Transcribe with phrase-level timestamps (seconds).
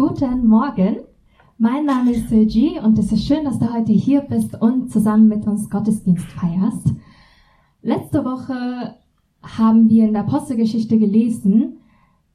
[0.00, 1.00] Guten Morgen.
[1.58, 5.28] Mein Name ist Sergi und es ist schön, dass du heute hier bist und zusammen
[5.28, 6.94] mit uns Gottesdienst feierst.
[7.82, 8.94] Letzte Woche
[9.42, 11.80] haben wir in der Apostelgeschichte gelesen,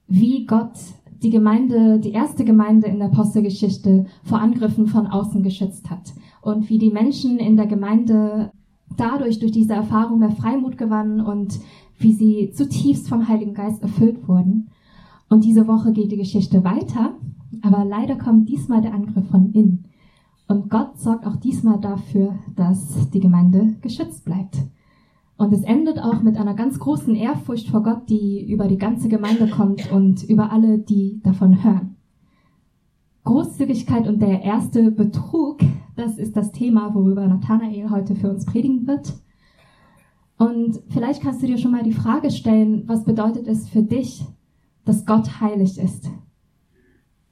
[0.08, 0.74] wie Gott
[1.24, 6.14] die Gemeinde, die erste Gemeinde in der Apostelgeschichte vor Angriffen von außen geschützt hat
[6.44, 8.52] und wie die Menschen in der Gemeinde
[8.96, 11.60] dadurch durch diese Erfahrung mehr Freimut gewannen und
[11.98, 14.70] wie sie zutiefst vom Heiligen Geist erfüllt wurden.
[15.30, 17.16] Und diese Woche geht die Geschichte weiter,
[17.62, 19.86] aber leider kommt diesmal der Angriff von innen.
[20.48, 24.58] Und Gott sorgt auch diesmal dafür, dass die Gemeinde geschützt bleibt.
[25.38, 29.10] Und es endet auch mit einer ganz großen Ehrfurcht vor Gott, die über die ganze
[29.10, 31.96] Gemeinde kommt und über alle, die davon hören.
[33.26, 35.60] Großzügigkeit und der erste Betrug,
[35.96, 39.14] das ist das Thema, worüber Nathanael heute für uns predigen wird.
[40.38, 44.24] Und vielleicht kannst du dir schon mal die Frage stellen, was bedeutet es für dich,
[44.86, 46.10] dass Gott heilig ist?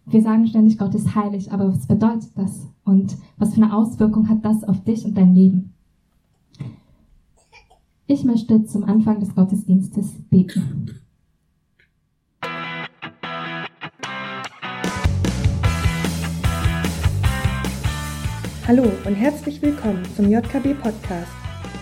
[0.06, 2.68] Wir sagen ständig, Gott ist heilig, aber was bedeutet das?
[2.84, 5.74] Und was für eine Auswirkung hat das auf dich und dein Leben?
[8.06, 10.90] Ich möchte zum Anfang des Gottesdienstes beten.
[18.68, 21.32] Hallo und herzlich willkommen zum JKB Podcast.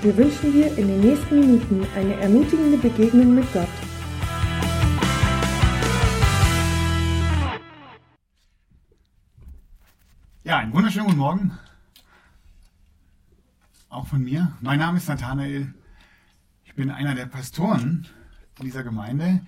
[0.03, 3.90] Wir wünschen dir in den nächsten Minuten eine ermutigende Begegnung mit Gott.
[10.71, 11.51] Einen wunderschönen guten Morgen.
[13.89, 14.53] Auch von mir.
[14.61, 15.73] Mein Name ist Nathanael.
[16.63, 18.07] Ich bin einer der Pastoren
[18.61, 19.41] dieser Gemeinde.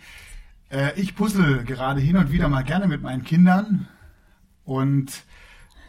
[0.69, 3.87] Äh, ich puzzle gerade hin und wieder mal gerne mit meinen Kindern.
[4.65, 5.23] Und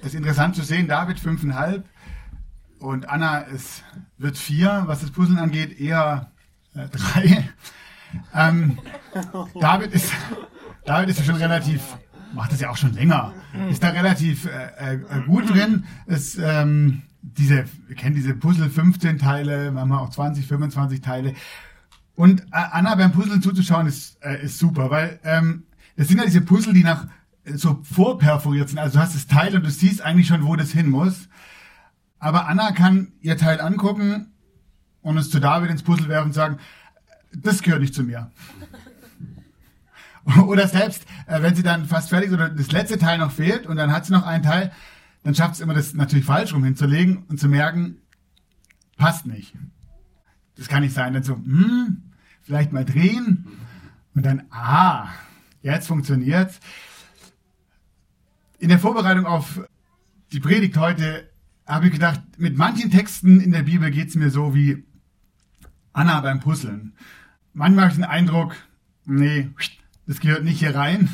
[0.03, 1.85] es ist interessant zu sehen, David fünfeinhalb
[2.79, 3.83] und Anna es
[4.19, 6.31] wird vier, was das Puzzeln angeht, eher
[6.77, 7.51] äh, drei.
[8.33, 8.79] Ähm,
[9.61, 10.13] David ist
[10.85, 11.83] David ist schon relativ,
[12.35, 13.33] macht das ja auch schon länger,
[13.71, 15.85] ist da relativ äh, äh, gut drin.
[16.07, 21.35] Es, ähm, diese, wir kennen diese Puzzle 15 Teile, manchmal auch 20, 25 Teile.
[22.15, 25.65] Und äh, Anna beim Puzzeln zuzuschauen ist, äh, ist super, weil ähm,
[25.97, 27.07] das sind ja diese Puzzle, die nach
[27.45, 28.79] äh, so vorperforiert sind.
[28.79, 31.29] Also du hast das Teil und du siehst eigentlich schon, wo das hin muss.
[32.19, 34.33] Aber Anna kann ihr Teil angucken
[35.03, 36.59] und es zu David ins Puzzle werfen und sagen,
[37.33, 38.31] das gehört nicht zu mir.
[40.47, 43.67] Oder selbst, äh, wenn sie dann fast fertig ist oder das letzte Teil noch fehlt
[43.67, 44.73] und dann hat sie noch einen Teil,
[45.23, 47.99] dann schafft es immer, das natürlich falsch rum hinzulegen und zu merken,
[48.97, 49.55] passt nicht.
[50.57, 51.13] Das kann nicht sein.
[51.13, 52.03] Dann so, hm,
[52.43, 53.47] vielleicht mal drehen
[54.15, 55.09] und dann, ah,
[55.63, 56.61] jetzt funktioniert's.
[58.59, 59.61] In der Vorbereitung auf
[60.33, 61.29] die Predigt heute
[61.67, 64.85] habe ich gedacht, mit manchen Texten in der Bibel geht's mir so wie
[65.93, 66.95] Anna beim Puzzeln.
[67.53, 68.55] Manchmal habe ich den Eindruck,
[69.07, 69.51] nee,
[70.07, 71.09] das gehört nicht hier rein.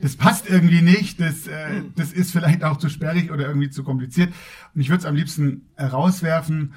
[0.00, 1.20] Das passt irgendwie nicht.
[1.20, 4.34] Das, äh, das ist vielleicht auch zu sperrig oder irgendwie zu kompliziert.
[4.74, 6.74] Und ich würde es am liebsten äh, rauswerfen.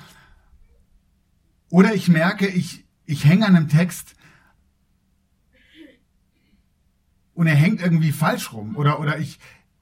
[1.70, 4.16] Oder ich merke, ich, ich hänge an einem Text
[7.34, 8.76] und er hängt irgendwie falsch rum.
[8.76, 9.40] Oder, oder ich,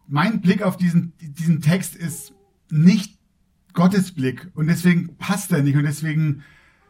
[0.08, 2.34] mein Blick auf diesen, diesen Text ist
[2.72, 3.20] nicht
[3.74, 4.50] Gottes Blick.
[4.56, 6.44] Und deswegen passt er nicht und deswegen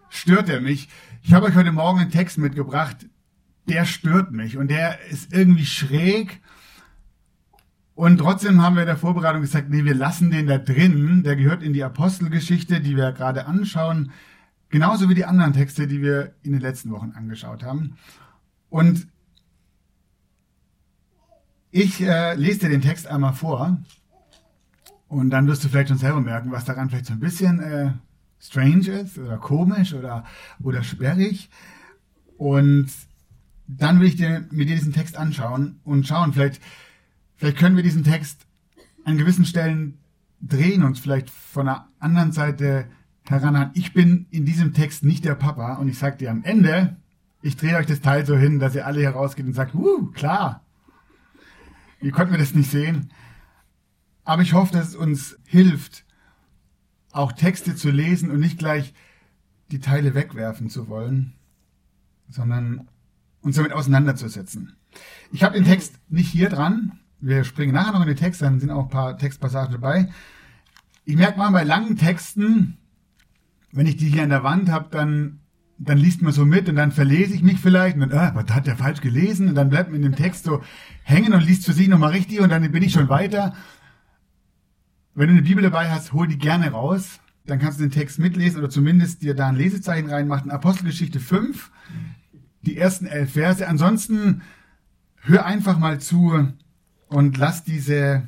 [0.09, 0.89] stört er mich.
[1.21, 3.07] Ich habe euch heute Morgen einen Text mitgebracht,
[3.69, 6.41] der stört mich und der ist irgendwie schräg.
[7.95, 11.23] Und trotzdem haben wir in der Vorbereitung gesagt, nee, wir lassen den da drin.
[11.23, 14.11] Der gehört in die Apostelgeschichte, die wir gerade anschauen.
[14.69, 17.97] Genauso wie die anderen Texte, die wir in den letzten Wochen angeschaut haben.
[18.69, 19.07] Und
[21.71, 23.77] ich äh, lese dir den Text einmal vor.
[25.07, 27.91] Und dann wirst du vielleicht schon selber merken, was daran vielleicht so ein bisschen äh,
[28.39, 30.23] strange ist oder komisch oder,
[30.63, 31.49] oder sperrig.
[32.37, 32.89] Und
[33.77, 36.59] dann will ich dir, mir diesen Text anschauen und schauen, vielleicht,
[37.35, 38.47] vielleicht können wir diesen Text
[39.05, 39.99] an gewissen Stellen
[40.41, 42.87] drehen, uns vielleicht von einer anderen Seite
[43.27, 43.69] heran.
[43.75, 46.97] Ich bin in diesem Text nicht der Papa und ich sag dir am Ende,
[47.43, 50.07] ich drehe euch das Teil so hin, dass ihr alle hier rausgeht und sagt, uh,
[50.07, 50.65] klar.
[52.01, 53.11] Ihr konnten wir das nicht sehen.
[54.23, 56.05] Aber ich hoffe, dass es uns hilft,
[57.11, 58.93] auch Texte zu lesen und nicht gleich
[59.71, 61.33] die Teile wegwerfen zu wollen,
[62.29, 62.87] sondern
[63.41, 64.75] uns damit auseinanderzusetzen.
[65.31, 66.99] Ich habe den Text nicht hier dran.
[67.19, 70.09] Wir springen nachher noch in den Text, dann sind auch ein paar Textpassagen dabei.
[71.05, 72.77] Ich merke mal bei langen Texten,
[73.71, 75.39] wenn ich die hier an der Wand habe, dann,
[75.77, 78.53] dann liest man so mit und dann verlese ich mich vielleicht und dann, ah, was
[78.53, 79.49] hat der falsch gelesen?
[79.49, 80.61] Und dann bleibt man in dem Text so
[81.03, 83.53] hängen und liest für sich nochmal richtig und dann bin ich schon weiter.
[85.13, 87.19] Wenn du eine Bibel dabei hast, hol die gerne raus.
[87.45, 90.51] Dann kannst du den Text mitlesen oder zumindest dir da ein Lesezeichen reinmachen.
[90.51, 91.71] Apostelgeschichte 5,
[92.61, 93.67] die ersten elf Verse.
[93.67, 94.41] Ansonsten
[95.21, 96.53] hör einfach mal zu,
[97.09, 98.27] und lass diese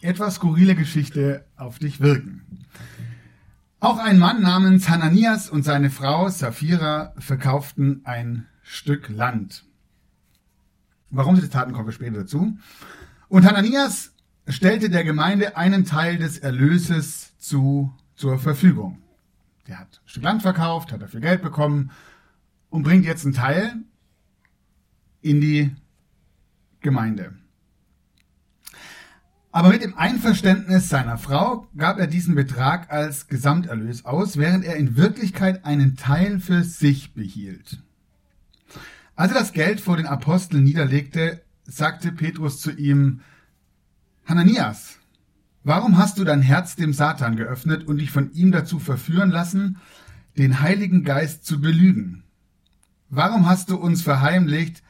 [0.00, 2.66] etwas skurrile Geschichte auf dich wirken.
[3.80, 9.64] Auch ein Mann namens Hananias und seine Frau Sapphira verkauften ein Stück Land.
[11.10, 12.58] Warum sie das taten, kommen wir später dazu.
[13.28, 14.12] Und Hananias
[14.48, 18.98] stellte der Gemeinde einen Teil des Erlöses zu, zur Verfügung.
[19.68, 21.90] Der hat ein Stück Land verkauft, hat dafür Geld bekommen
[22.76, 23.74] und bringt jetzt einen Teil
[25.22, 25.74] in die
[26.82, 27.32] Gemeinde.
[29.50, 34.76] Aber mit dem Einverständnis seiner Frau gab er diesen Betrag als Gesamterlös aus, während er
[34.76, 37.82] in Wirklichkeit einen Teil für sich behielt.
[39.14, 43.20] Als er das Geld vor den Aposteln niederlegte, sagte Petrus zu ihm,
[44.26, 44.98] Hananias,
[45.64, 49.78] warum hast du dein Herz dem Satan geöffnet und dich von ihm dazu verführen lassen,
[50.36, 52.22] den Heiligen Geist zu belügen?
[53.08, 54.82] Warum hast du uns verheimlicht,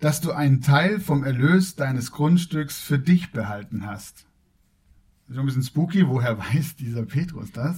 [0.00, 4.26] dass du einen Teil vom Erlös deines Grundstücks für dich behalten hast.
[5.28, 7.76] So ein bisschen spooky, woher weiß dieser Petrus das?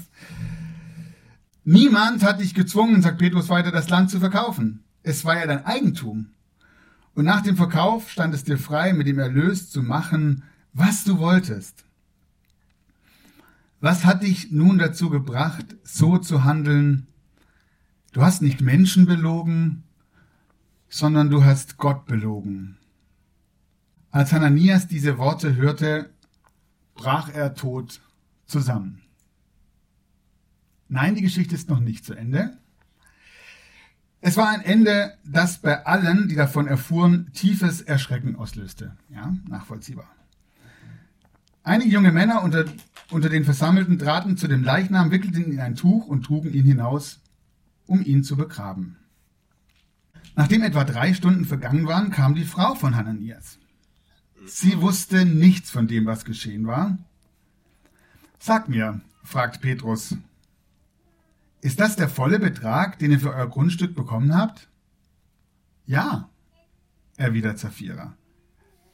[1.64, 4.84] Niemand hat dich gezwungen, sagt Petrus weiter, das Land zu verkaufen.
[5.02, 6.30] Es war ja dein Eigentum.
[7.14, 11.18] Und nach dem Verkauf stand es dir frei, mit dem Erlös zu machen, was du
[11.18, 11.84] wolltest.
[13.80, 17.08] Was hat dich nun dazu gebracht, so zu handeln?
[18.12, 19.84] Du hast nicht Menschen belogen,
[20.88, 22.76] sondern du hast Gott belogen.
[24.10, 26.10] Als Hananias diese Worte hörte,
[26.94, 28.02] brach er tot
[28.44, 29.00] zusammen.
[30.88, 32.58] Nein, die Geschichte ist noch nicht zu Ende.
[34.20, 38.94] Es war ein Ende, das bei allen, die davon erfuhren, tiefes Erschrecken auslöste.
[39.08, 40.06] Ja, nachvollziehbar.
[41.62, 42.66] Einige junge Männer unter,
[43.10, 46.66] unter den Versammelten traten zu dem Leichnam, wickelten ihn in ein Tuch und trugen ihn
[46.66, 47.21] hinaus,
[47.86, 48.96] um ihn zu begraben.
[50.34, 53.58] Nachdem etwa drei Stunden vergangen waren, kam die Frau von Hananias.
[54.46, 56.98] Sie wusste nichts von dem, was geschehen war.
[58.38, 60.16] Sag mir, fragt Petrus,
[61.60, 64.68] ist das der volle Betrag, den ihr für euer Grundstück bekommen habt?
[65.86, 66.28] Ja,
[67.16, 68.16] erwidert Sapphira.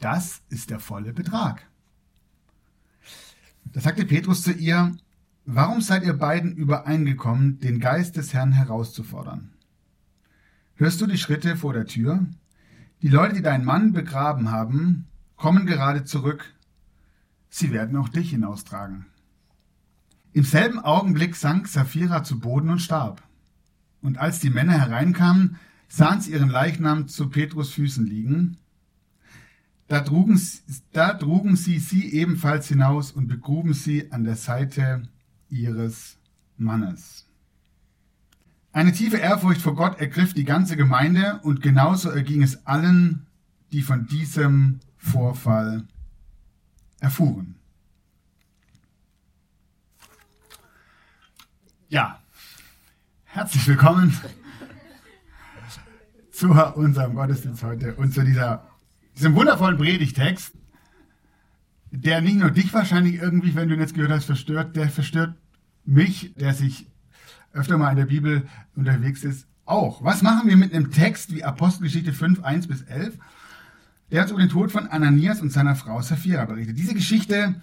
[0.00, 1.66] Das ist der volle Betrag.
[3.64, 4.96] Da sagte Petrus zu ihr,
[5.54, 9.50] warum seid ihr beiden übereingekommen, den Geist des Herrn herauszufordern?
[10.74, 12.26] Hörst du die Schritte vor der Tür?
[13.00, 15.06] Die Leute, die deinen Mann begraben haben,
[15.36, 16.52] kommen gerade zurück.
[17.48, 19.06] Sie werden auch dich hinaustragen.
[20.34, 23.22] Im selben Augenblick sank Sapphira zu Boden und starb.
[24.02, 25.56] Und als die Männer hereinkamen,
[25.88, 28.58] sahen sie ihren Leichnam zu Petrus Füßen liegen.
[29.88, 30.38] Da trugen,
[30.92, 35.08] da trugen sie sie ebenfalls hinaus und begruben sie an der Seite
[35.48, 36.18] ihres
[36.56, 37.26] Mannes.
[38.72, 43.26] Eine tiefe Ehrfurcht vor Gott ergriff die ganze Gemeinde und genauso erging es allen,
[43.72, 45.84] die von diesem Vorfall
[47.00, 47.54] erfuhren.
[51.88, 52.22] Ja,
[53.24, 54.14] herzlich willkommen
[56.30, 58.68] zu unserem Gottesdienst heute und zu dieser,
[59.16, 60.52] diesem wundervollen Predigtext,
[61.90, 65.34] der nicht nur dich wahrscheinlich irgendwie, wenn du ihn jetzt gehört hast, verstört, der verstört
[65.84, 66.86] mich, der sich
[67.52, 68.46] öfter mal in der Bibel
[68.76, 70.02] unterwegs ist, auch.
[70.02, 73.18] Was machen wir mit einem Text wie Apostelgeschichte 5, 1 bis 11?
[74.10, 76.78] Der hat über den Tod von Ananias und seiner Frau Sapphira berichtet.
[76.78, 77.60] Diese Geschichte,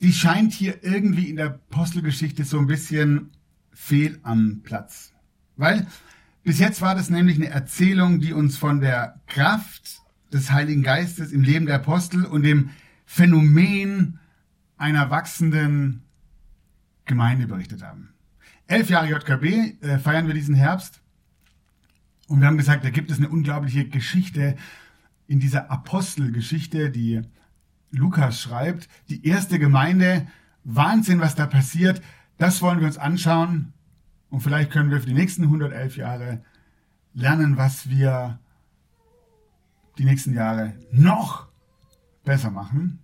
[0.00, 3.30] die scheint hier irgendwie in der Apostelgeschichte so ein bisschen
[3.72, 5.12] fehl am Platz.
[5.56, 5.86] Weil
[6.42, 10.00] bis jetzt war das nämlich eine Erzählung, die uns von der Kraft
[10.32, 12.70] des Heiligen Geistes im Leben der Apostel und dem
[13.06, 14.18] Phänomen
[14.76, 16.02] einer wachsenden
[17.06, 18.12] Gemeinde berichtet haben.
[18.66, 21.00] Elf Jahre JKB äh, feiern wir diesen Herbst.
[22.26, 24.56] Und wir haben gesagt, da gibt es eine unglaubliche Geschichte
[25.28, 27.22] in dieser Apostelgeschichte, die
[27.92, 28.88] Lukas schreibt.
[29.08, 30.26] Die erste Gemeinde,
[30.64, 32.02] Wahnsinn, was da passiert.
[32.38, 33.72] Das wollen wir uns anschauen.
[34.28, 36.44] Und vielleicht können wir für die nächsten 111 Jahre
[37.14, 38.40] lernen, was wir
[39.96, 41.45] die nächsten Jahre noch
[42.26, 42.98] besser machen.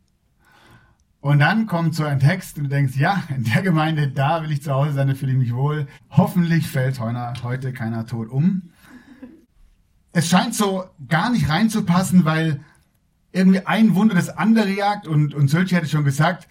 [1.23, 4.51] Und dann kommt so ein Text und du denkst, ja, in der Gemeinde, da will
[4.51, 5.87] ich zu Hause sein, da fühle ich mich wohl.
[6.11, 8.71] Hoffentlich fällt heute keiner tot um.
[10.13, 12.61] Es scheint so gar nicht reinzupassen, weil
[13.31, 16.49] irgendwie ein Wunder das andere jagt und, und Sölchi hatte schon gesagt,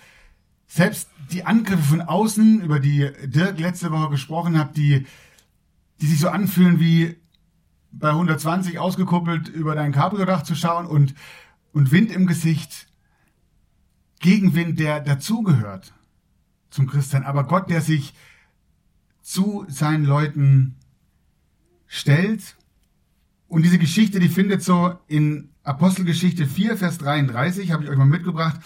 [0.68, 5.06] selbst die Angriffe von außen, über die Dirk letzte Woche gesprochen hat, die,
[6.00, 7.18] die sich so anfühlen wie
[7.92, 11.14] bei 120 ausgekuppelt über dein Cabrio-Dach zu schauen und,
[11.74, 12.88] und Wind im Gesicht,
[14.20, 15.94] Gegenwind, der dazugehört
[16.70, 18.14] zum Christian, aber Gott, der sich
[19.22, 20.76] zu seinen Leuten
[21.88, 22.56] stellt.
[23.48, 28.06] Und diese Geschichte, die findet so in Apostelgeschichte 4, Vers 33, habe ich euch mal
[28.06, 28.60] mitgebracht.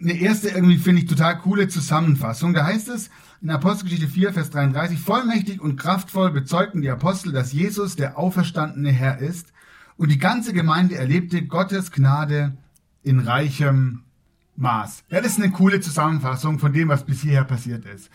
[0.00, 2.54] Eine erste irgendwie finde ich total coole Zusammenfassung.
[2.54, 3.10] Da heißt es
[3.42, 8.90] in Apostelgeschichte 4, Vers 33, vollmächtig und kraftvoll bezeugten die Apostel, dass Jesus der auferstandene
[8.90, 9.52] Herr ist
[9.96, 12.56] und die ganze Gemeinde erlebte Gottes Gnade
[13.02, 14.04] in reichem
[14.56, 15.04] Maß.
[15.08, 18.10] Ja, das ist eine coole Zusammenfassung von dem, was bis hierher passiert ist.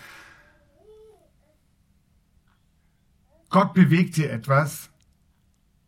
[3.49, 4.89] Gott bewegt hier etwas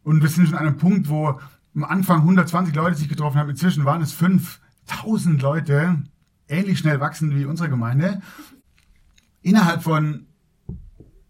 [0.03, 1.39] und wir sind schon an einem Punkt, wo
[1.75, 3.49] am Anfang 120 Leute sich getroffen haben.
[3.49, 6.01] Inzwischen waren es 5000 Leute,
[6.47, 8.21] ähnlich schnell wachsen wie unsere Gemeinde.
[9.41, 10.25] Innerhalb von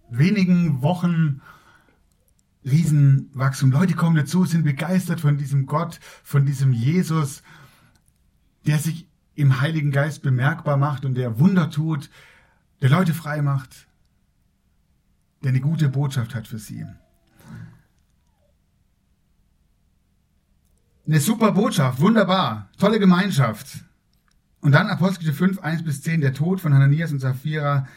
[0.10, 1.42] wenigen Wochen
[2.66, 3.72] Riesenwachstum.
[3.72, 7.42] Leute kommen dazu, sind begeistert von diesem Gott, von diesem Jesus,
[8.66, 12.10] der sich im Heiligen Geist bemerkbar macht und der Wunder tut,
[12.82, 13.88] der Leute frei macht,
[15.44, 16.86] der eine gute Botschaft hat für sie.
[21.08, 23.86] Eine super Botschaft, wunderbar, tolle Gemeinschaft.
[24.62, 27.88] Und dann Apostel 5, 1 bis 10, der Tod von Hananias und Sapphira.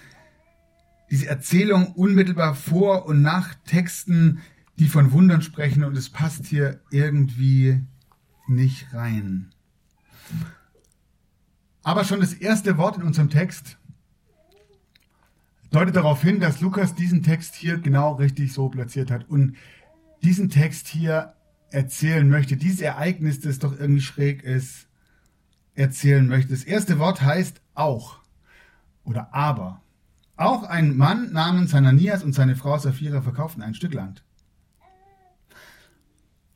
[1.12, 4.40] Diese Erzählung unmittelbar vor und nach Texten,
[4.78, 7.82] die von Wundern sprechen und es passt hier irgendwie
[8.48, 9.50] nicht rein.
[11.82, 13.76] Aber schon das erste Wort in unserem Text
[15.70, 19.56] deutet darauf hin, dass Lukas diesen Text hier genau richtig so platziert hat und
[20.22, 21.34] diesen Text hier
[21.68, 24.88] erzählen möchte, dieses Ereignis, das doch irgendwie schräg ist,
[25.74, 26.52] erzählen möchte.
[26.52, 28.18] Das erste Wort heißt auch
[29.04, 29.82] oder aber.
[30.36, 34.24] Auch ein Mann namens Hananias und seine Frau Sapphira verkauften ein Stück Land.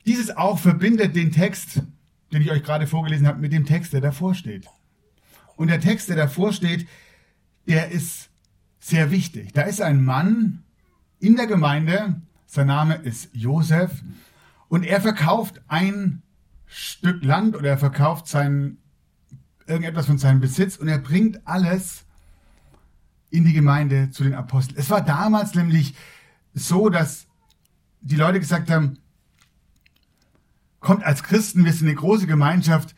[0.07, 1.83] Dieses auch verbindet den Text,
[2.33, 4.67] den ich euch gerade vorgelesen habe, mit dem Text, der davor steht.
[5.57, 6.87] Und der Text, der davor steht,
[7.67, 8.31] der ist
[8.79, 9.53] sehr wichtig.
[9.53, 10.63] Da ist ein Mann
[11.19, 14.03] in der Gemeinde, sein Name ist Josef,
[14.69, 16.23] und er verkauft ein
[16.67, 18.79] Stück Land oder er verkauft sein,
[19.67, 22.06] irgendetwas von seinem Besitz und er bringt alles
[23.37, 24.79] in die Gemeinde zu den Aposteln.
[24.79, 25.95] Es war damals nämlich
[26.55, 27.27] so, dass
[28.01, 28.99] die Leute gesagt haben,
[30.81, 32.95] kommt als Christen, wir sind eine große Gemeinschaft,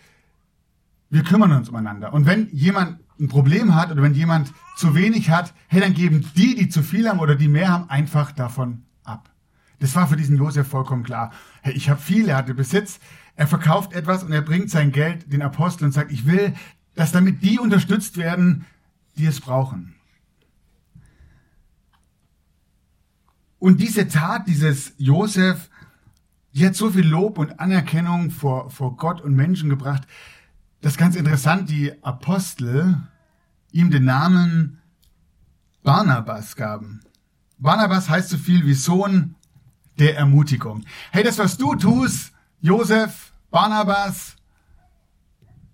[1.11, 2.13] wir kümmern uns umeinander.
[2.13, 6.25] Und wenn jemand ein Problem hat oder wenn jemand zu wenig hat, hey, dann geben
[6.37, 9.31] die, die zu viel haben oder die mehr haben, einfach davon ab.
[9.81, 11.33] Das war für diesen Josef vollkommen klar.
[11.63, 13.01] Hey, ich habe viel, er hatte Besitz,
[13.35, 16.55] er verkauft etwas und er bringt sein Geld den Aposteln und sagt, ich will,
[16.95, 18.67] dass damit die unterstützt werden,
[19.17, 19.95] die es brauchen.
[23.59, 25.69] Und diese Tat dieses Josef,
[26.55, 30.07] die hat so viel Lob und Anerkennung vor, vor Gott und Menschen gebracht,
[30.81, 33.01] das ist ganz interessant, die Apostel
[33.73, 34.81] ihm den Namen
[35.83, 37.01] Barnabas gaben.
[37.59, 39.35] Barnabas heißt so viel wie Sohn
[39.99, 40.85] der Ermutigung.
[41.11, 44.37] Hey, das, was du tust, Josef, Barnabas,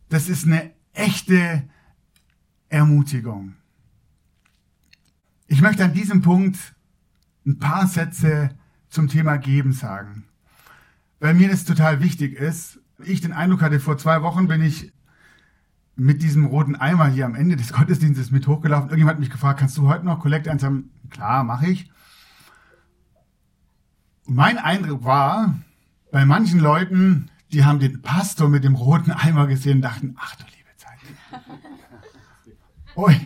[0.09, 1.69] das ist eine echte
[2.69, 3.57] Ermutigung.
[5.47, 6.59] Ich möchte an diesem Punkt
[7.47, 8.51] ein paar Sätze
[8.89, 10.25] zum Thema Geben sagen,
[11.21, 12.81] weil mir das total wichtig ist.
[13.05, 14.93] Ich den Eindruck hatte, vor zwei Wochen bin ich
[15.97, 18.89] mit diesem roten Eimer hier am Ende des Gottesdienstes mit hochgelaufen.
[18.89, 20.91] Irgendjemand hat mich gefragt, kannst du heute noch Kollekte einsammeln?
[21.11, 21.91] Klar, mache ich.
[24.27, 25.55] Und mein Eindruck war,
[26.11, 30.37] bei manchen Leuten, die haben den Pastor mit dem roten Eimer gesehen und dachten, ach
[30.37, 30.99] du liebe Zeit.
[32.97, 33.21] Ui,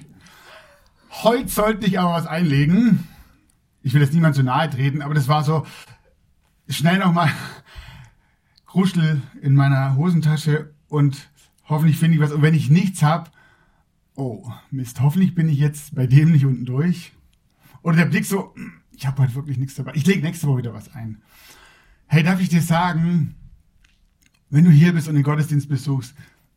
[1.23, 3.07] heute sollte ich aber was einlegen.
[3.88, 5.66] Ich will jetzt niemand zu nahe treten, aber das war so
[6.68, 7.33] schnell nochmal
[8.66, 11.30] Kruschel in meiner Hosentasche und
[11.71, 12.33] hoffentlich finde ich was.
[12.33, 13.30] Und wenn ich nichts habe,
[14.14, 17.14] oh Mist, hoffentlich bin ich jetzt bei dem nicht unten durch.
[17.80, 18.54] Oder der Blick so,
[18.92, 19.92] ich habe heute wirklich nichts dabei.
[19.95, 21.23] Ich lege nächste Woche wieder was ein.
[22.09, 23.37] Hey, darf ich dir sagen,
[24.50, 26.14] wenn du hier bist und den Gottesdienst besuchst,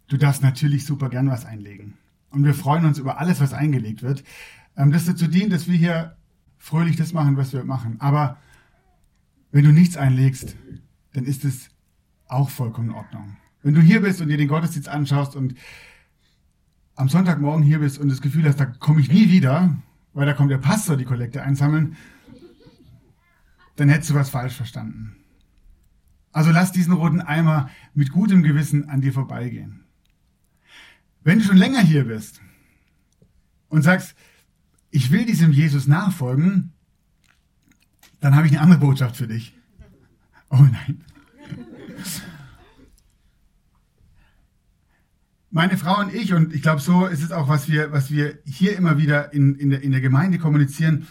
[0.09, 1.93] du darfst natürlich super gern was einlegen.
[2.29, 4.21] Und wir freuen uns über alles, was eingelegt wird.
[4.75, 6.17] Ähm, das dazu dient, dass wir hier
[6.61, 7.99] fröhlich das machen, was wir machen.
[7.99, 8.37] Aber
[9.51, 10.55] wenn du nichts einlegst,
[11.13, 11.69] dann ist es
[12.27, 13.35] auch vollkommen in Ordnung.
[13.63, 15.55] Wenn du hier bist und dir den Gottesdienst anschaust und
[16.95, 19.75] am Sonntagmorgen hier bist und das Gefühl hast, da komme ich nie wieder,
[20.13, 21.97] weil da kommt der Pastor die Kollekte einsammeln,
[23.75, 25.15] dann hättest du was falsch verstanden.
[26.31, 29.83] Also lass diesen roten Eimer mit gutem Gewissen an dir vorbeigehen.
[31.23, 32.39] Wenn du schon länger hier bist
[33.67, 34.15] und sagst,
[34.91, 36.73] ich will diesem Jesus nachfolgen,
[38.19, 39.57] dann habe ich eine andere Botschaft für dich.
[40.49, 41.03] Oh nein.
[45.49, 48.39] Meine Frau und ich, und ich glaube, so ist es auch, was wir, was wir
[48.45, 51.07] hier immer wieder in, in, der, in der Gemeinde kommunizieren.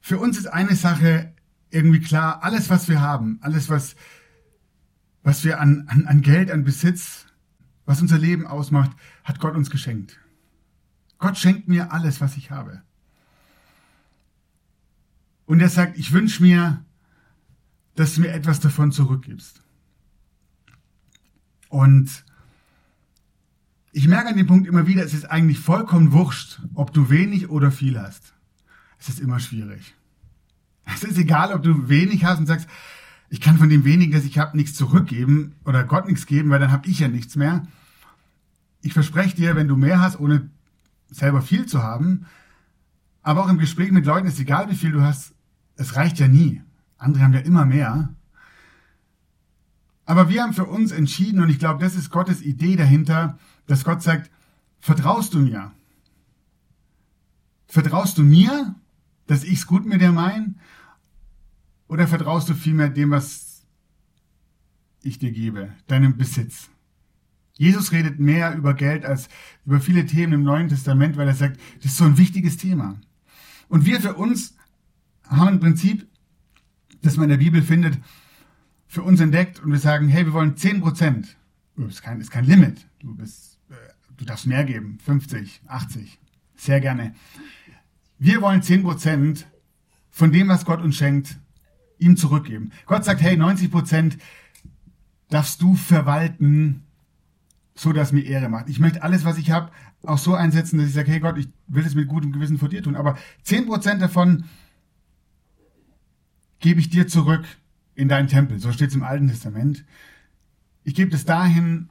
[0.00, 1.32] Für uns ist eine Sache
[1.70, 3.96] irgendwie klar, alles, was wir haben, alles, was
[5.22, 7.26] was wir an, an, an Geld, an Besitz,
[7.84, 8.90] was unser Leben ausmacht,
[9.24, 10.18] hat Gott uns geschenkt.
[11.18, 12.82] Gott schenkt mir alles, was ich habe.
[15.50, 16.84] Und er sagt, ich wünsche mir,
[17.96, 19.60] dass du mir etwas davon zurückgibst.
[21.68, 22.24] Und
[23.90, 27.50] ich merke an dem Punkt immer wieder, es ist eigentlich vollkommen wurscht, ob du wenig
[27.50, 28.32] oder viel hast.
[29.00, 29.96] Es ist immer schwierig.
[30.84, 32.68] Es ist egal, ob du wenig hast und sagst,
[33.28, 36.60] ich kann von dem wenigen, das ich habe, nichts zurückgeben oder Gott nichts geben, weil
[36.60, 37.66] dann habe ich ja nichts mehr.
[38.82, 40.48] Ich verspreche dir, wenn du mehr hast, ohne
[41.08, 42.26] selber viel zu haben,
[43.24, 45.34] aber auch im Gespräch mit Leuten ist egal, wie viel du hast,
[45.80, 46.62] es reicht ja nie.
[46.98, 48.14] Andere haben ja immer mehr.
[50.04, 53.84] Aber wir haben für uns entschieden, und ich glaube, das ist Gottes Idee dahinter, dass
[53.84, 54.30] Gott sagt,
[54.80, 55.72] vertraust du mir?
[57.66, 58.74] Vertraust du mir,
[59.26, 60.54] dass ich es gut mit dir meine?
[61.88, 63.62] Oder vertraust du vielmehr dem, was
[65.02, 66.68] ich dir gebe, deinem Besitz?
[67.54, 69.28] Jesus redet mehr über Geld als
[69.64, 73.00] über viele Themen im Neuen Testament, weil er sagt, das ist so ein wichtiges Thema.
[73.68, 74.56] Und wir für uns
[75.30, 76.06] haben ein Prinzip,
[77.02, 77.98] das man in der Bibel findet,
[78.86, 81.36] für uns entdeckt und wir sagen, hey, wir wollen 10 Prozent.
[81.88, 82.86] Ist kein, ist kein Limit.
[82.98, 83.74] Du bist, äh,
[84.16, 84.98] du darfst mehr geben.
[85.04, 86.18] 50, 80.
[86.56, 87.14] Sehr gerne.
[88.18, 89.46] Wir wollen 10 Prozent
[90.10, 91.38] von dem, was Gott uns schenkt,
[91.98, 92.72] ihm zurückgeben.
[92.86, 94.18] Gott sagt, hey, 90 Prozent
[95.28, 96.82] darfst du verwalten,
[97.74, 98.68] so dass mir Ehre macht.
[98.68, 99.70] Ich möchte alles, was ich habe,
[100.02, 102.68] auch so einsetzen, dass ich sage, hey Gott, ich will es mit gutem Gewissen vor
[102.68, 102.96] dir tun.
[102.96, 104.44] Aber 10 Prozent davon
[106.60, 107.44] gebe ich dir zurück
[107.94, 108.60] in deinen Tempel.
[108.60, 109.84] So steht es im Alten Testament.
[110.84, 111.88] Ich gebe es dahin,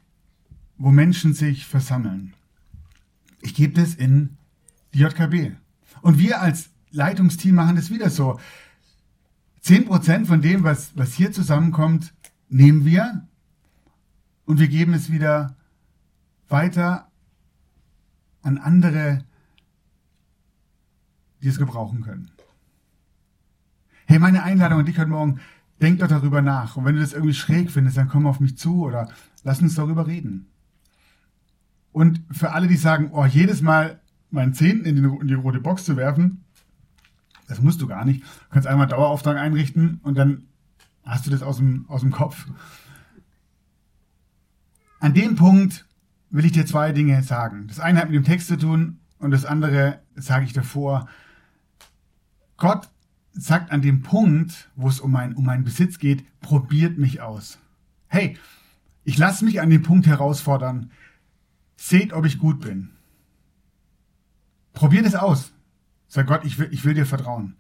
[0.78, 2.34] wo Menschen sich versammeln.
[3.42, 4.38] Ich gebe es in
[4.94, 5.56] die JKB.
[6.02, 8.40] Und wir als Leitungsteam machen das wieder so.
[9.62, 12.14] Zehn Prozent von dem, was, was hier zusammenkommt,
[12.48, 13.28] nehmen wir
[14.46, 15.56] und wir geben es wieder
[16.48, 17.12] weiter
[18.42, 19.24] an andere,
[21.42, 22.32] die es gebrauchen können.
[24.10, 25.40] Hey, meine Einladung an dich heute Morgen,
[25.80, 26.76] denk doch darüber nach.
[26.78, 29.08] Und wenn du das irgendwie schräg findest, dann komm auf mich zu oder
[29.44, 30.48] lass uns darüber reden.
[31.92, 35.86] Und für alle, die sagen, oh, jedes Mal meinen Zehnten in, in die rote Box
[35.86, 36.44] zu werfen,
[37.48, 38.24] das musst du gar nicht.
[38.24, 40.48] Du kannst einmal Dauerauftrag einrichten und dann
[41.04, 42.48] hast du das aus dem, aus dem Kopf.
[45.00, 45.86] An dem Punkt
[46.32, 47.68] will ich dir zwei Dinge sagen.
[47.68, 51.08] Das eine hat mit dem Text zu tun und das andere sage ich davor.
[52.58, 52.90] Gott
[53.34, 57.60] sagt an dem Punkt, wo es um, mein, um meinen Besitz geht, probiert mich aus.
[58.08, 58.38] Hey,
[59.04, 60.92] ich lasse mich an dem Punkt herausfordern.
[61.76, 62.92] Seht, ob ich gut bin.
[64.74, 65.54] Probiert es aus.
[66.08, 67.56] Sag Gott, ich will, ich will dir vertrauen.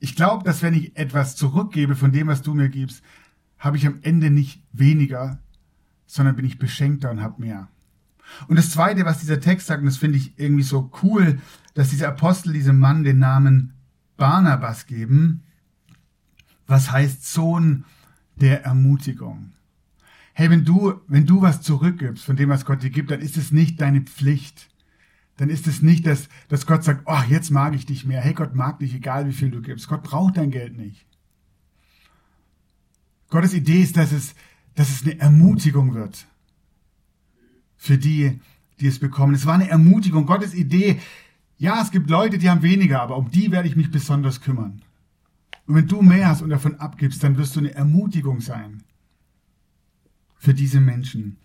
[0.00, 3.02] Ich glaube, dass wenn ich etwas zurückgebe von dem, was du mir gibst,
[3.58, 5.38] habe ich am Ende nicht weniger,
[6.06, 7.68] sondern bin ich beschenkter und habe mehr.
[8.48, 11.38] Und das Zweite, was dieser Text sagt, und das finde ich irgendwie so cool,
[11.74, 13.71] dass dieser Apostel diesem Mann den Namen
[14.22, 15.42] Barnabas geben,
[16.68, 17.84] was heißt Sohn
[18.36, 19.50] der Ermutigung.
[20.32, 23.36] Hey, wenn du, wenn du was zurückgibst von dem, was Gott dir gibt, dann ist
[23.36, 24.70] es nicht deine Pflicht.
[25.38, 28.20] Dann ist es nicht, dass, dass Gott sagt, oh, jetzt mag ich dich mehr.
[28.20, 29.88] Hey, Gott mag dich, egal wie viel du gibst.
[29.88, 31.04] Gott braucht dein Geld nicht.
[33.28, 34.36] Gottes Idee ist, dass es,
[34.76, 36.28] dass es eine Ermutigung wird.
[37.76, 38.40] Für die,
[38.78, 39.34] die es bekommen.
[39.34, 40.26] Es war eine Ermutigung.
[40.26, 41.00] Gottes Idee
[41.62, 44.82] ja, es gibt Leute, die haben weniger, aber um die werde ich mich besonders kümmern.
[45.68, 48.82] Und wenn du mehr hast und davon abgibst, dann wirst du eine Ermutigung sein
[50.38, 51.36] für diese Menschen.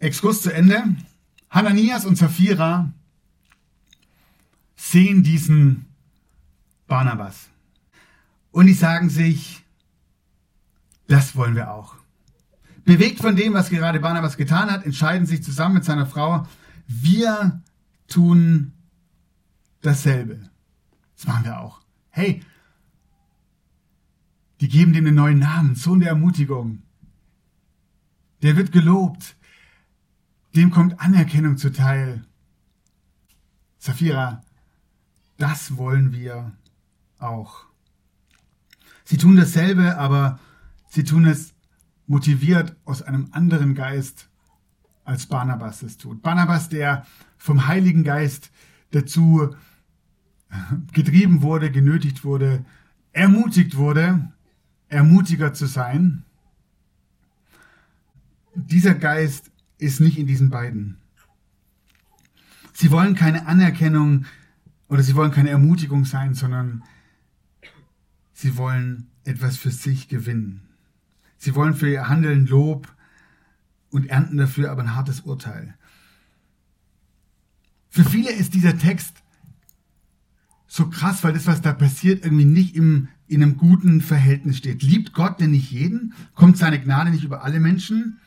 [0.00, 0.96] Exkurs zu Ende.
[1.48, 2.92] Hananias und Sapphira
[4.74, 5.86] sehen diesen
[6.88, 7.50] Barnabas.
[8.50, 9.62] Und die sagen sich,
[11.06, 11.94] das wollen wir auch.
[12.88, 16.46] Bewegt von dem, was gerade Barnabas getan hat, entscheiden sich zusammen mit seiner Frau,
[16.86, 17.60] wir
[18.06, 18.72] tun
[19.82, 20.48] dasselbe.
[21.14, 21.82] Das machen wir auch.
[22.08, 22.40] Hey,
[24.62, 26.82] die geben dem einen neuen Namen, Sohn der Ermutigung.
[28.40, 29.36] Der wird gelobt.
[30.56, 32.24] Dem kommt Anerkennung zuteil.
[33.76, 34.40] Safira,
[35.36, 36.52] das wollen wir
[37.18, 37.66] auch.
[39.04, 40.40] Sie tun dasselbe, aber
[40.88, 41.52] sie tun es
[42.08, 44.28] motiviert aus einem anderen Geist,
[45.04, 46.22] als Barnabas es tut.
[46.22, 48.50] Barnabas, der vom Heiligen Geist
[48.90, 49.54] dazu
[50.92, 52.64] getrieben wurde, genötigt wurde,
[53.12, 54.32] ermutigt wurde,
[54.88, 56.24] ermutiger zu sein.
[58.54, 60.98] Dieser Geist ist nicht in diesen beiden.
[62.72, 64.24] Sie wollen keine Anerkennung
[64.88, 66.82] oder sie wollen keine Ermutigung sein, sondern
[68.32, 70.67] sie wollen etwas für sich gewinnen.
[71.38, 72.92] Sie wollen für ihr Handeln Lob
[73.90, 75.74] und ernten dafür aber ein hartes Urteil.
[77.88, 79.22] Für viele ist dieser Text
[80.66, 84.82] so krass, weil das, was da passiert, irgendwie nicht im, in einem guten Verhältnis steht.
[84.82, 86.12] Liebt Gott denn nicht jeden?
[86.34, 88.18] Kommt seine Gnade nicht über alle Menschen?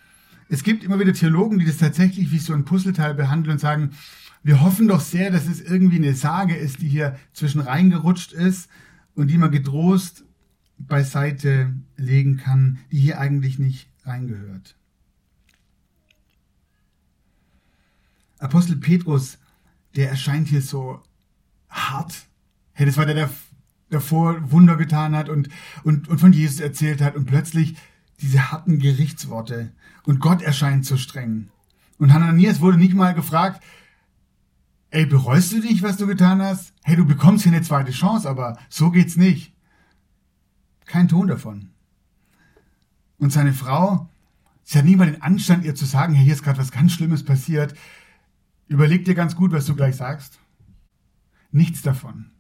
[0.50, 3.91] Es gibt immer wieder Theologen, die das tatsächlich wie so ein Puzzleteil behandeln und sagen,
[4.43, 8.69] wir hoffen doch sehr, dass es irgendwie eine Sage ist, die hier zwischen reingerutscht ist
[9.13, 10.26] und die man getrost
[10.88, 14.76] beiseite legen kann, die hier eigentlich nicht reingehört.
[18.39, 19.38] Apostel Petrus,
[19.96, 21.02] der erscheint hier so
[21.70, 22.26] hart.
[22.74, 23.30] Hey, das war der, der
[23.89, 25.50] davor Wunder getan hat und,
[25.84, 27.76] und, und von Jesus erzählt hat und plötzlich
[28.22, 29.72] diese harten Gerichtsworte
[30.04, 31.50] und Gott erscheint so streng.
[31.98, 33.63] Und Hananias wurde nicht mal gefragt,
[34.89, 36.74] ey, bereust du dich, was du getan hast?
[36.84, 39.54] Hey, du bekommst hier eine zweite Chance, aber so geht's nicht.
[40.91, 41.69] Kein Ton davon.
[43.17, 44.10] Und seine Frau,
[44.65, 47.23] sie hat nie mal den Anstand, ihr zu sagen, hier ist gerade was ganz Schlimmes
[47.23, 47.73] passiert.
[48.67, 50.38] Überleg dir ganz gut, was du gleich sagst.
[51.49, 52.32] Nichts davon.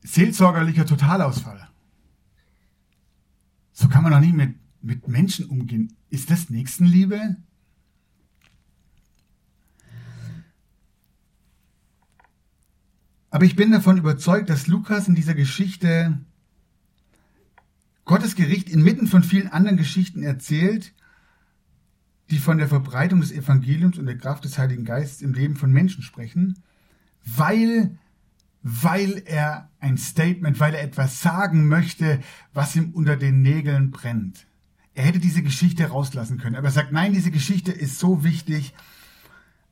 [0.00, 1.68] Seelsorgerlicher Totalausfall.
[3.70, 5.96] So kann man doch nicht mit, mit Menschen umgehen.
[6.10, 7.36] Ist das Nächstenliebe?
[13.30, 16.18] Aber ich bin davon überzeugt, dass Lukas in dieser Geschichte
[18.04, 20.92] Gottes Gericht inmitten von vielen anderen Geschichten erzählt,
[22.30, 25.70] die von der Verbreitung des Evangeliums und der Kraft des Heiligen Geistes im Leben von
[25.70, 26.58] Menschen sprechen,
[27.24, 27.98] weil,
[28.62, 32.20] weil er ein Statement, weil er etwas sagen möchte,
[32.52, 34.46] was ihm unter den Nägeln brennt.
[34.94, 38.74] Er hätte diese Geschichte rauslassen können, aber er sagt, nein, diese Geschichte ist so wichtig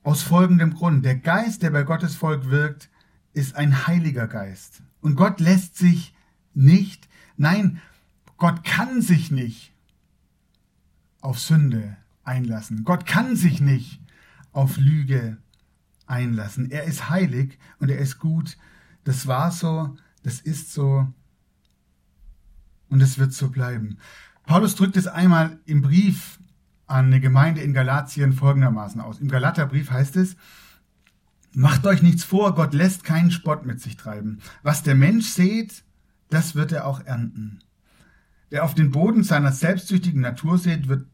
[0.03, 1.05] aus folgendem Grund.
[1.05, 2.91] Der Geist, der bei Gottes Volk wirkt,
[3.33, 4.83] ist ein heiliger Geist.
[5.01, 6.15] Und Gott lässt sich
[6.55, 7.81] nicht, nein,
[8.41, 9.75] Gott kann sich nicht
[11.21, 12.85] auf Sünde einlassen.
[12.85, 14.01] Gott kann sich nicht
[14.53, 15.37] auf Lüge
[16.07, 16.71] einlassen.
[16.71, 18.57] Er ist heilig und er ist gut.
[19.05, 21.07] Das war so, das ist so
[22.89, 23.99] und es wird so bleiben.
[24.47, 26.41] Paulus drückt es einmal im Brief
[26.87, 29.21] an eine Gemeinde in Galatien folgendermaßen aus.
[29.21, 30.37] Im Galaterbrief heißt es,
[31.53, 34.41] Macht euch nichts vor, Gott lässt keinen Spott mit sich treiben.
[34.63, 35.85] Was der Mensch sät,
[36.31, 37.59] das wird er auch ernten.
[38.51, 41.07] Wer auf den Boden seiner selbstsüchtigen Natur sät, wird,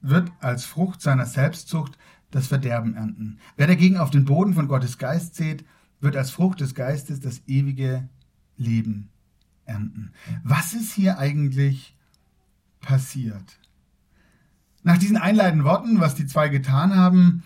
[0.00, 1.98] wird als Frucht seiner Selbstzucht
[2.30, 3.38] das Verderben ernten.
[3.56, 5.64] Wer dagegen auf den Boden von Gottes Geist sät,
[6.00, 8.08] wird als Frucht des Geistes das ewige
[8.56, 9.10] Leben
[9.64, 10.12] ernten.
[10.44, 11.96] Was ist hier eigentlich
[12.80, 13.58] passiert?
[14.84, 17.42] Nach diesen einleitenden Worten, was die zwei getan haben,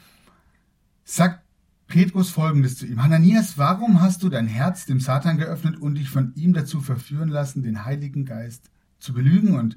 [1.05, 1.41] sagt
[1.87, 3.03] Petrus folgendes zu ihm.
[3.03, 7.29] Hananias, warum hast du dein Herz dem Satan geöffnet und dich von ihm dazu verführen
[7.31, 8.71] lassen, den Heiligen Geist
[9.05, 9.57] zu belügen?
[9.57, 9.77] Und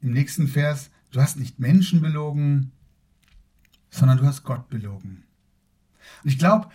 [0.00, 2.72] im nächsten Vers, du hast nicht Menschen belogen,
[3.90, 5.24] sondern du hast Gott belogen.
[6.22, 6.68] Und ich glaube,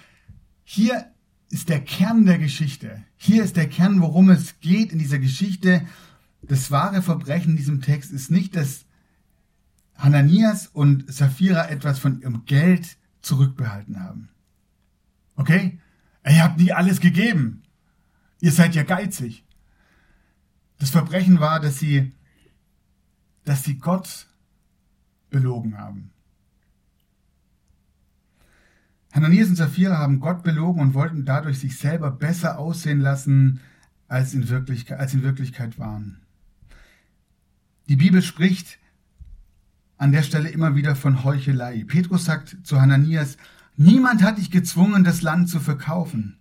[0.64, 1.12] hier
[1.50, 3.04] ist der Kern der Geschichte.
[3.16, 5.86] Hier ist der Kern, worum es geht in dieser Geschichte.
[6.42, 8.86] Das wahre Verbrechen in diesem Text ist nicht, dass
[9.96, 14.30] Hananias und Sapphira etwas von ihrem Geld zurückbehalten haben.
[15.36, 15.80] Okay?
[16.26, 17.64] Ihr habt nie alles gegeben.
[18.42, 19.47] Ihr seid ja geizig.
[20.80, 22.14] Das Verbrechen war, dass sie,
[23.46, 24.28] dass sie Gott
[25.30, 26.12] belogen haben.
[29.12, 33.62] Hananias und Sapphira haben Gott belogen und wollten dadurch sich selber besser aussehen lassen,
[34.08, 36.22] als in Wirklichkeit, als in Wirklichkeit waren.
[37.90, 38.78] Die Bibel spricht
[39.98, 41.84] an der Stelle immer wieder von Heuchelei.
[41.88, 43.38] Petrus sagt zu Hananias,
[43.76, 46.38] Niemand hat dich gezwungen, das Land zu verkaufen.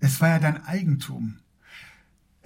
[0.00, 1.38] Es war ja dein Eigentum.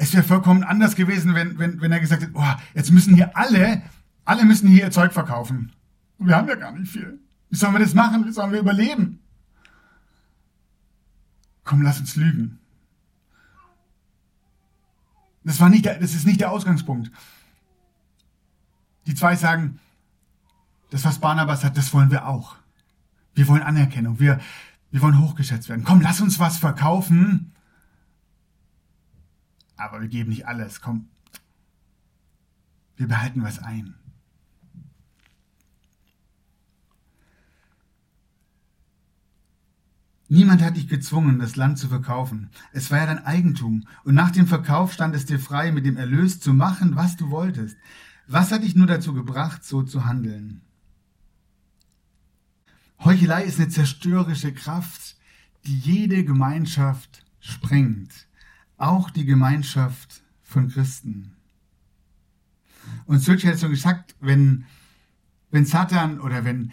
[0.01, 3.37] Es wäre vollkommen anders gewesen, wenn, wenn, wenn er gesagt hätte, oh, jetzt müssen hier
[3.37, 3.83] alle,
[4.25, 5.73] alle müssen hier ihr Zeug verkaufen.
[6.19, 7.19] wir haben ja gar nicht viel.
[7.51, 8.25] Wie sollen wir das machen?
[8.25, 9.19] Wie sollen wir überleben?
[11.65, 12.61] Komm, lass uns lügen.
[15.43, 17.11] Das war nicht der, das ist nicht der Ausgangspunkt.
[19.07, 19.81] Die zwei sagen,
[20.91, 22.55] das was Barnabas hat, das wollen wir auch.
[23.35, 24.21] Wir wollen Anerkennung.
[24.21, 24.39] Wir,
[24.93, 25.85] wir wollen hochgeschätzt werden.
[25.85, 27.53] Komm, lass uns was verkaufen.
[29.79, 30.83] Aber wir geben nicht alles.
[30.83, 31.09] Komm.
[32.97, 33.95] Wir behalten was ein.
[40.31, 42.51] Niemand hat dich gezwungen, das Land zu verkaufen.
[42.73, 43.87] Es war ja dein Eigentum.
[44.05, 47.31] Und nach dem Verkauf stand es dir frei, mit dem Erlös zu machen, was du
[47.31, 47.79] wolltest.
[48.27, 50.61] Was hat dich nur dazu gebracht, so zu handeln?
[53.03, 55.17] Heuchelei ist eine zerstörerische Kraft,
[55.65, 58.28] die jede Gemeinschaft sprengt.
[58.79, 61.37] Auch die Gemeinschaft von Christen.
[63.05, 64.65] Und Sülch hat so gesagt, wenn,
[65.51, 66.73] wenn Satan oder wenn,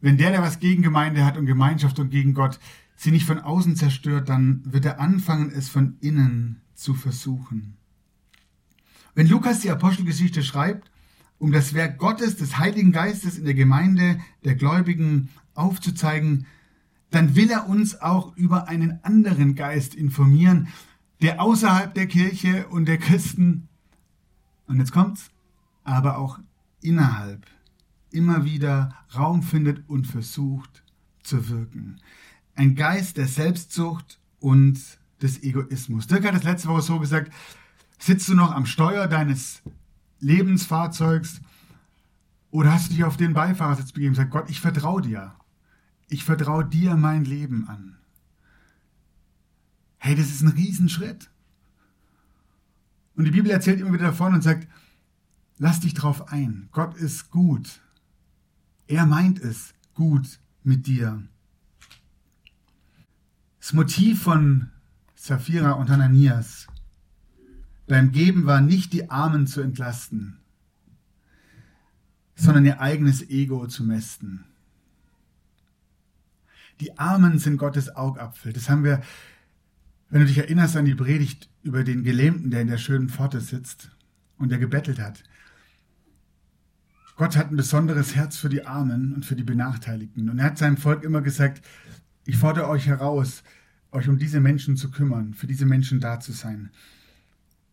[0.00, 2.58] wenn der, der was gegen Gemeinde hat und Gemeinschaft und gegen Gott,
[2.96, 7.76] sie nicht von außen zerstört, dann wird er anfangen, es von innen zu versuchen.
[9.14, 10.90] Wenn Lukas die Apostelgeschichte schreibt,
[11.38, 16.46] um das Werk Gottes, des Heiligen Geistes in der Gemeinde der Gläubigen aufzuzeigen,
[17.10, 20.68] dann will er uns auch über einen anderen Geist informieren,
[21.22, 23.68] der außerhalb der Kirche und der Christen,
[24.66, 25.30] und jetzt kommt's,
[25.84, 26.38] aber auch
[26.80, 27.46] innerhalb
[28.10, 30.82] immer wieder Raum findet und versucht
[31.22, 32.00] zu wirken.
[32.54, 34.80] Ein Geist der Selbstsucht und
[35.22, 36.06] des Egoismus.
[36.06, 37.32] Dirk hat das letzte Woche so gesagt,
[37.98, 39.62] sitzt du noch am Steuer deines
[40.20, 41.40] Lebensfahrzeugs
[42.50, 45.34] oder hast du dich auf den Beifahrersitz begeben und gesagt, Gott, ich vertraue dir.
[46.08, 47.96] Ich vertraue dir mein Leben an.
[49.98, 51.30] Hey, das ist ein Riesenschritt.
[53.16, 54.68] Und die Bibel erzählt immer wieder davon und sagt,
[55.58, 56.68] lass dich drauf ein.
[56.70, 57.80] Gott ist gut.
[58.86, 61.22] Er meint es gut mit dir.
[63.58, 64.70] Das Motiv von
[65.16, 66.68] Sapphira und Hananias
[67.88, 70.38] beim Geben war nicht die Armen zu entlasten,
[72.34, 74.44] sondern ihr eigenes Ego zu mästen.
[76.80, 78.52] Die Armen sind Gottes Augapfel.
[78.52, 79.02] Das haben wir,
[80.10, 83.40] wenn du dich erinnerst an die Predigt über den Gelähmten, der in der schönen Pforte
[83.40, 83.90] sitzt
[84.38, 85.22] und der gebettelt hat.
[87.16, 90.28] Gott hat ein besonderes Herz für die Armen und für die Benachteiligten.
[90.28, 91.64] Und er hat seinem Volk immer gesagt,
[92.26, 93.42] ich fordere euch heraus,
[93.90, 96.70] euch um diese Menschen zu kümmern, für diese Menschen da zu sein.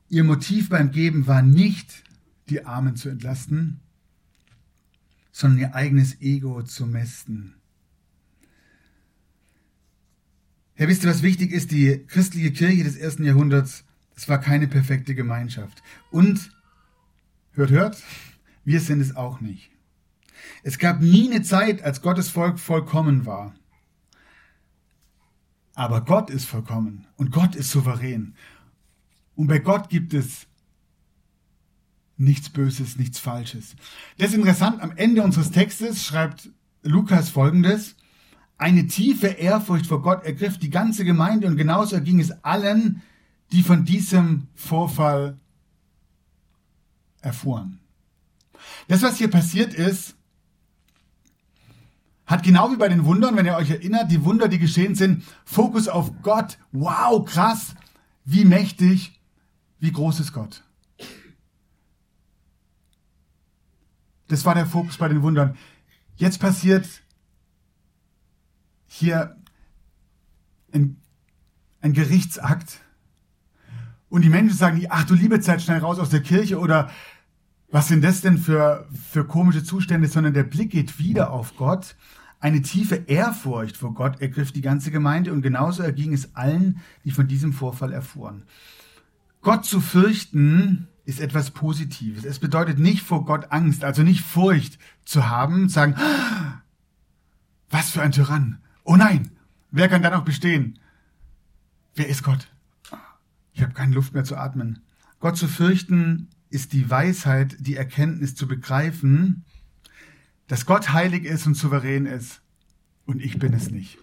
[0.07, 2.03] Ihr Motiv beim Geben war nicht,
[2.49, 3.81] die Armen zu entlasten,
[5.31, 7.55] sondern ihr eigenes Ego zu mästen.
[10.75, 11.71] Herr, wisst ihr, was wichtig ist?
[11.71, 15.83] Die christliche Kirche des ersten Jahrhunderts, das war keine perfekte Gemeinschaft.
[16.09, 16.51] Und,
[17.51, 18.03] hört, hört,
[18.65, 19.69] wir sind es auch nicht.
[20.63, 23.53] Es gab nie eine Zeit, als Gottes Volk vollkommen war.
[25.75, 28.35] Aber Gott ist vollkommen und Gott ist souverän.
[29.35, 30.47] Und bei Gott gibt es
[32.17, 33.75] nichts Böses, nichts Falsches.
[34.17, 34.81] Das ist interessant.
[34.81, 36.49] Am Ende unseres Textes schreibt
[36.83, 37.95] Lukas folgendes.
[38.57, 43.01] Eine tiefe Ehrfurcht vor Gott ergriff die ganze Gemeinde und genauso erging es allen,
[43.51, 45.37] die von diesem Vorfall
[47.21, 47.79] erfuhren.
[48.87, 50.15] Das, was hier passiert ist,
[52.25, 55.23] hat genau wie bei den Wundern, wenn ihr euch erinnert, die Wunder, die geschehen sind,
[55.45, 56.57] Fokus auf Gott.
[56.71, 57.75] Wow, krass,
[58.23, 59.19] wie mächtig
[59.83, 60.63] wie groß ist Gott?
[64.29, 65.57] Das war der Fokus bei den Wundern.
[66.15, 66.87] Jetzt passiert
[68.93, 69.35] hier
[70.71, 70.97] ein,
[71.81, 72.81] ein Gerichtsakt.
[74.09, 76.91] Und die Menschen sagen, ach du liebe Zeit, schnell raus aus der Kirche oder
[77.71, 81.95] was sind das denn für, für komische Zustände, sondern der Blick geht wieder auf Gott.
[82.39, 87.11] Eine tiefe Ehrfurcht vor Gott ergriff die ganze Gemeinde und genauso erging es allen, die
[87.11, 88.43] von diesem Vorfall erfuhren.
[89.41, 92.25] Gott zu fürchten ist etwas Positives.
[92.25, 95.95] Es bedeutet nicht vor Gott Angst, also nicht Furcht zu haben, sagen,
[97.71, 98.59] was für ein Tyrann.
[98.83, 99.31] Oh nein,
[99.71, 100.79] wer kann da noch bestehen?
[101.95, 102.51] Wer ist Gott?
[103.53, 104.81] Ich habe keine Luft mehr zu atmen.
[105.19, 109.45] Gott zu fürchten ist die Weisheit, die Erkenntnis zu begreifen,
[110.47, 112.41] dass Gott heilig ist und souverän ist
[113.05, 113.97] und ich bin es nicht.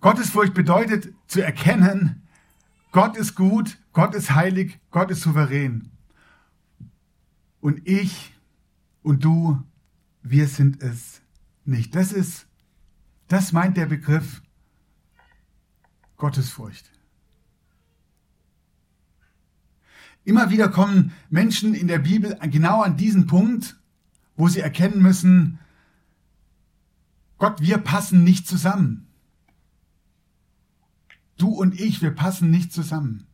[0.00, 2.22] Gottesfurcht bedeutet zu erkennen,
[2.92, 5.90] Gott ist gut, Gott ist heilig, Gott ist souverän.
[7.60, 8.32] Und ich
[9.02, 9.62] und du,
[10.22, 11.17] wir sind es
[11.68, 11.94] nicht.
[11.94, 12.46] Das ist,
[13.28, 14.42] das meint der Begriff
[16.16, 16.90] Gottesfurcht.
[20.24, 23.80] Immer wieder kommen Menschen in der Bibel genau an diesen Punkt,
[24.36, 25.58] wo sie erkennen müssen,
[27.38, 29.06] Gott, wir passen nicht zusammen.
[31.36, 33.27] Du und ich, wir passen nicht zusammen.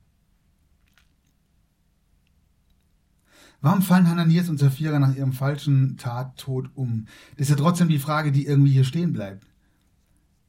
[3.60, 7.06] Warum fallen Hananias und Sapphira nach ihrem falschen Tattod um?
[7.36, 9.46] Das ist ja trotzdem die Frage, die irgendwie hier stehen bleibt.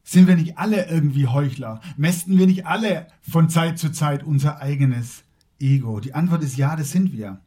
[0.03, 1.81] Sind wir nicht alle irgendwie Heuchler?
[1.97, 5.23] Mästen wir nicht alle von Zeit zu Zeit unser eigenes
[5.59, 5.99] Ego?
[5.99, 7.39] Die Antwort ist ja, das sind wir.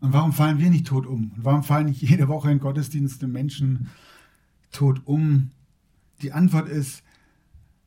[0.00, 1.32] Und warum fallen wir nicht tot um?
[1.36, 3.90] Und warum fallen nicht jede Woche in Gottesdienste Menschen
[4.70, 5.50] tot um?
[6.22, 7.02] Die Antwort ist,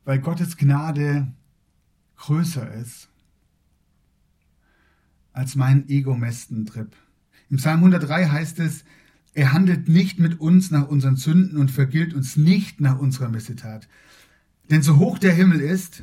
[0.04, 1.28] weil Gottes Gnade
[2.16, 3.08] größer ist
[5.38, 6.96] als mein Ego-Mästentrip.
[7.48, 8.84] Im Psalm 103 heißt es,
[9.34, 13.88] er handelt nicht mit uns nach unseren Sünden und vergilt uns nicht nach unserer Missetat.
[14.68, 16.02] Denn so hoch der Himmel ist,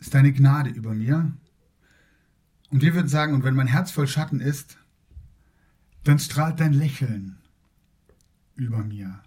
[0.00, 1.32] ist deine Gnade über mir.
[2.68, 4.76] Und wir würden sagen, und wenn mein Herz voll Schatten ist,
[6.04, 7.38] dann strahlt dein Lächeln
[8.54, 9.18] über mir.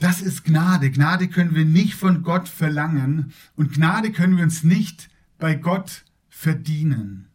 [0.00, 0.90] Das ist Gnade.
[0.90, 6.04] Gnade können wir nicht von Gott verlangen und Gnade können wir uns nicht bei Gott
[6.36, 7.28] verdienen.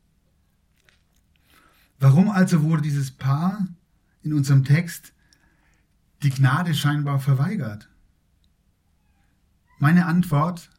[1.99, 3.67] Warum also wurde dieses Paar
[4.21, 5.13] in unserem Text
[6.21, 7.89] die Gnade scheinbar verweigert?
[9.79, 10.69] Meine Antwort,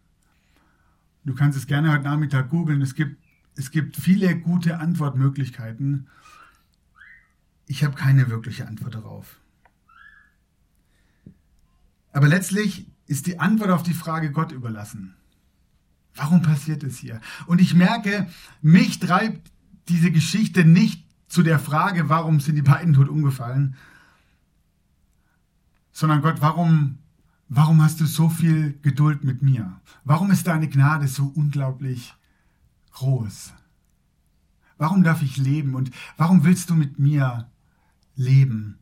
[1.24, 3.20] du kannst es gerne heute Nachmittag googeln, es gibt,
[3.56, 6.08] es gibt viele gute Antwortmöglichkeiten.
[7.66, 9.40] Ich habe keine wirkliche Antwort darauf.
[12.12, 15.16] Aber letztlich ist die Antwort auf die Frage Gott überlassen.
[16.14, 17.20] Warum passiert es hier?
[17.46, 18.28] Und ich merke,
[18.60, 19.50] mich treibt
[19.88, 23.76] diese Geschichte nicht zu der Frage, warum sind die beiden tot umgefallen,
[25.92, 26.98] sondern Gott, warum,
[27.48, 29.80] warum hast du so viel Geduld mit mir?
[30.04, 32.14] Warum ist deine Gnade so unglaublich
[32.92, 33.52] groß?
[34.78, 37.50] Warum darf ich leben und warum willst du mit mir
[38.16, 38.78] leben?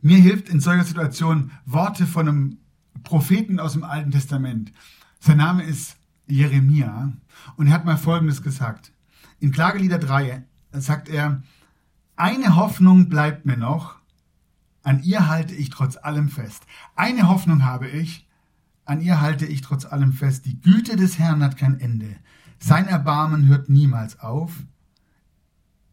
[0.00, 2.58] Mir hilft in solcher Situation Worte von einem
[3.02, 4.72] Propheten aus dem Alten Testament.
[5.20, 7.12] Sein Name ist Jeremia
[7.56, 8.92] und er hat mal Folgendes gesagt.
[9.40, 11.42] In Klagelieder 3 sagt er,
[12.16, 13.96] eine Hoffnung bleibt mir noch,
[14.82, 16.64] an ihr halte ich trotz allem fest.
[16.96, 18.26] Eine Hoffnung habe ich,
[18.84, 20.46] an ihr halte ich trotz allem fest.
[20.46, 22.16] Die Güte des Herrn hat kein Ende.
[22.58, 24.52] Sein Erbarmen hört niemals auf.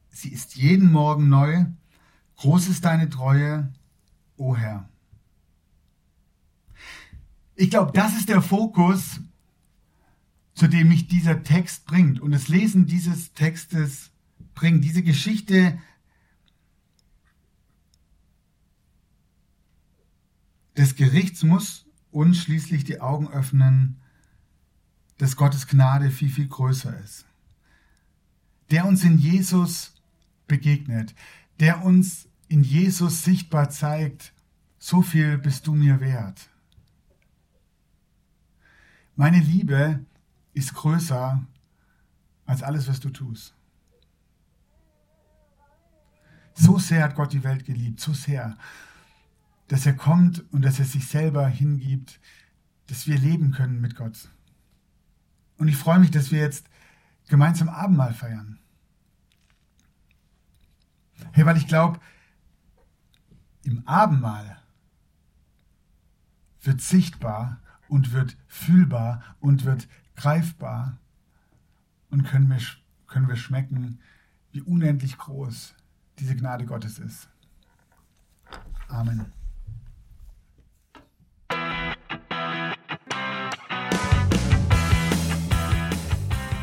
[0.10, 1.66] Sie ist jeden Morgen neu.
[2.38, 3.72] Groß ist deine Treue,
[4.38, 4.90] o Herr.
[7.56, 9.22] Ich glaube, das ist der Fokus,
[10.54, 12.20] zu dem mich dieser Text bringt.
[12.20, 14.12] Und das Lesen dieses Textes
[14.54, 15.78] bringt diese Geschichte
[20.78, 23.98] des Gerichts muss uns schließlich die Augen öffnen,
[25.18, 27.26] dass Gottes Gnade viel, viel größer ist.
[28.72, 29.94] Der uns in Jesus
[30.48, 31.14] begegnet,
[31.60, 34.34] der uns in Jesus sichtbar zeigt,
[34.78, 36.50] so viel bist du mir wert.
[39.16, 40.06] Meine Liebe
[40.54, 41.42] ist größer
[42.46, 43.56] als alles, was du tust.
[46.54, 48.58] So sehr hat Gott die Welt geliebt, so sehr,
[49.68, 52.20] dass er kommt und dass er sich selber hingibt,
[52.88, 54.30] dass wir leben können mit Gott.
[55.58, 56.68] Und ich freue mich, dass wir jetzt
[57.28, 58.60] gemeinsam Abendmahl feiern.
[61.32, 62.00] Hey, weil ich glaube,
[63.64, 64.62] im Abendmahl
[66.62, 67.62] wird sichtbar
[67.96, 70.98] und wird fühlbar und wird greifbar
[72.10, 72.58] und können wir,
[73.08, 74.00] können wir schmecken,
[74.52, 75.74] wie unendlich groß
[76.20, 77.30] diese Gnade Gottes ist.
[78.90, 79.28] Amen.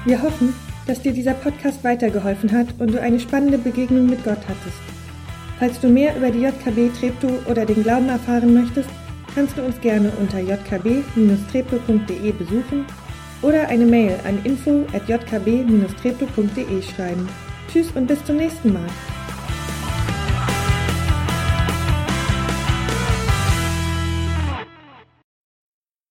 [0.04, 0.52] Wir hoffen,
[0.86, 4.82] dass dir dieser Podcast weitergeholfen hat und du eine spannende Begegnung mit Gott hattest.
[5.58, 8.90] Falls du mehr über die JKB Treptow oder den Glauben erfahren möchtest,
[9.34, 12.86] kannst du uns gerne unter jkb-treptow.de besuchen
[13.42, 17.28] oder eine Mail an info@jkb-treptow.de schreiben.
[17.70, 18.86] Tschüss und bis zum nächsten Mal.